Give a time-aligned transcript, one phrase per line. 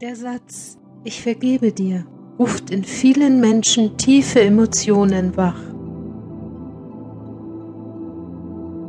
[0.00, 2.04] Der Satz Ich vergebe dir
[2.36, 5.60] ruft in vielen Menschen tiefe Emotionen wach.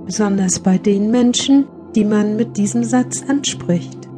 [0.08, 1.66] Besonders bei den Menschen,
[1.96, 4.10] die man mit diesem Satz anspricht.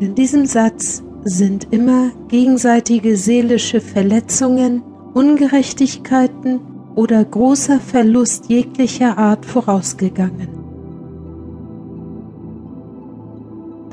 [0.00, 4.82] In diesem Satz sind immer gegenseitige seelische Verletzungen,
[5.14, 6.60] Ungerechtigkeiten
[6.96, 10.63] oder großer Verlust jeglicher Art vorausgegangen.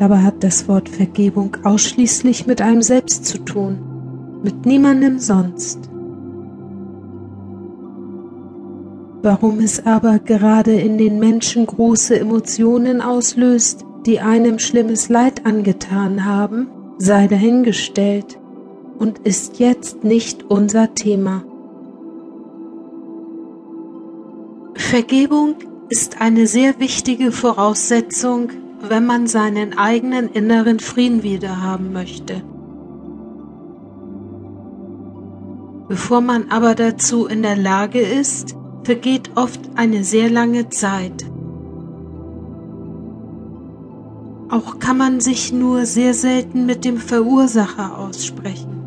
[0.02, 3.78] Dabei hat das Wort Vergebung ausschließlich mit einem selbst zu tun,
[4.42, 5.78] mit niemandem sonst.
[9.21, 16.25] Warum es aber gerade in den Menschen große Emotionen auslöst, die einem schlimmes Leid angetan
[16.25, 16.65] haben,
[16.97, 18.39] sei dahingestellt
[18.97, 21.43] und ist jetzt nicht unser Thema.
[24.73, 25.57] Vergebung
[25.89, 28.50] ist eine sehr wichtige Voraussetzung
[28.90, 32.42] wenn man seinen eigenen inneren Frieden wiederhaben möchte.
[35.88, 41.26] Bevor man aber dazu in der Lage ist, vergeht oft eine sehr lange Zeit.
[44.50, 48.82] Auch kann man sich nur sehr selten mit dem Verursacher aussprechen.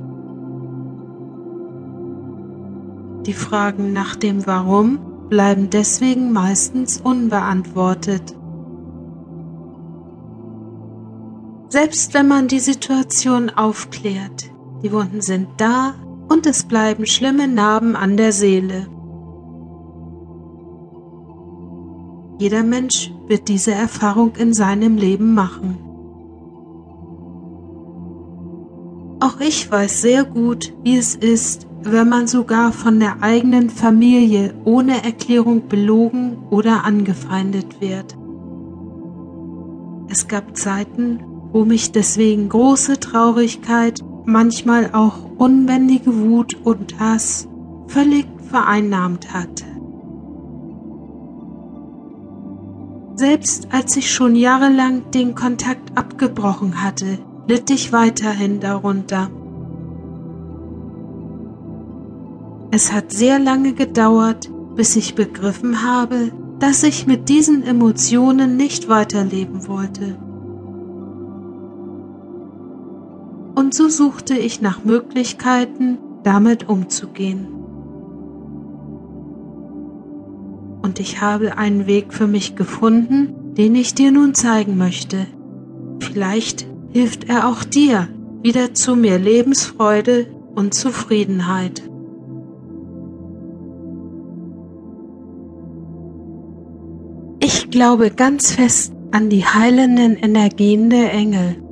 [3.27, 4.99] Die Fragen nach dem Warum
[5.31, 8.35] bleiben deswegen meistens unbeantwortet.
[11.75, 14.49] Selbst wenn man die Situation aufklärt,
[14.85, 15.95] die Wunden sind da
[16.29, 18.87] und es bleiben schlimme Narben an der Seele.
[22.39, 25.77] Jeder Mensch wird diese Erfahrung in seinem Leben machen.
[29.19, 34.55] Auch ich weiß sehr gut, wie es ist, wenn man sogar von der eigenen Familie
[34.65, 38.17] ohne Erklärung belogen oder angefeindet wird.
[40.09, 47.47] Es gab Zeiten, wo mich deswegen große Traurigkeit, manchmal auch unbändige Wut und Hass
[47.87, 49.65] völlig vereinnahmt hatte.
[53.15, 59.31] Selbst als ich schon jahrelang den Kontakt abgebrochen hatte, litt ich weiterhin darunter.
[62.73, 68.89] Es hat sehr lange gedauert, bis ich begriffen habe, dass ich mit diesen Emotionen nicht
[68.89, 70.17] weiterleben wollte.
[73.55, 77.49] Und so suchte ich nach Möglichkeiten, damit umzugehen.
[80.83, 85.27] Und ich habe einen Weg für mich gefunden, den ich dir nun zeigen möchte.
[86.01, 88.09] Vielleicht hilft er auch dir
[88.43, 91.83] wieder zu mehr Lebensfreude und Zufriedenheit.
[97.41, 101.64] Ich glaube ganz fest an die heilenden Energien der Engel.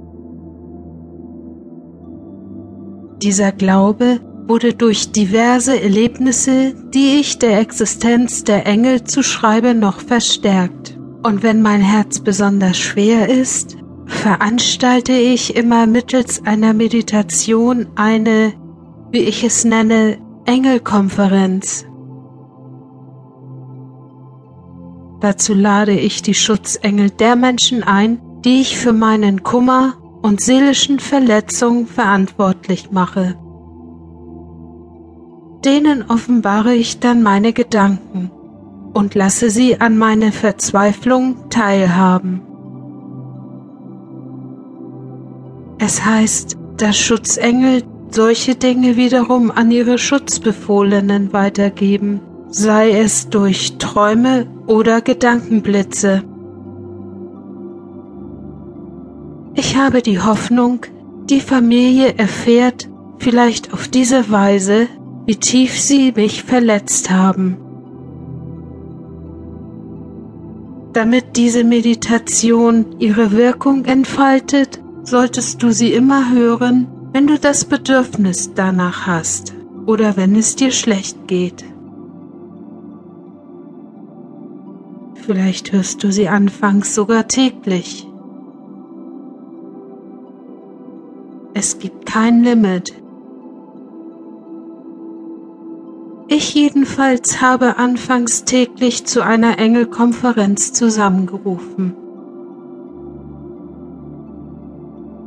[3.23, 10.99] Dieser Glaube wurde durch diverse Erlebnisse, die ich der Existenz der Engel zuschreibe, noch verstärkt.
[11.23, 18.55] Und wenn mein Herz besonders schwer ist, veranstalte ich immer mittels einer Meditation eine,
[19.13, 21.87] wie ich es nenne, Engelkonferenz.
[25.21, 31.01] Dazu lade ich die Schutzengel der Menschen ein, die ich für meinen Kummer und seelischen
[31.01, 33.37] Verletzungen verantwortlich mache.
[35.65, 38.31] Denen offenbare ich dann meine Gedanken
[38.95, 42.43] und lasse sie an meine Verzweiflung teilhaben.
[45.79, 54.47] Es heißt, dass Schutzengel solche Dinge wiederum an ihre Schutzbefohlenen weitergeben, sei es durch Träume
[54.67, 56.23] oder Gedankenblitze.
[59.55, 60.87] Ich habe die Hoffnung,
[61.29, 64.89] die Familie erfährt vielleicht auf diese Weise,
[65.27, 67.59] wie tief sie mich verletzt haben.
[70.95, 78.55] Damit diese Meditation ihre Wirkung entfaltet, solltest du sie immer hören, wenn du das Bedürfnis
[78.55, 79.55] danach hast
[79.87, 81.65] oder wenn es dir schlecht geht.
[85.15, 88.09] Vielleicht hörst du sie anfangs sogar täglich.
[91.55, 92.95] Es gibt kein Limit.
[96.29, 101.95] Ich jedenfalls habe anfangs täglich zu einer Engelkonferenz zusammengerufen.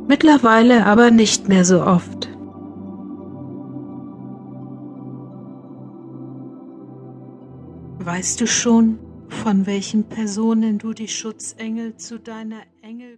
[0.08, 2.28] Mittlerweile aber nicht mehr so oft.
[8.00, 13.14] Weißt du schon, von welchen Personen du die Schutzengel zu deiner Engel